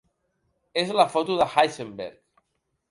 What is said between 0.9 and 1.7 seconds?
la foto de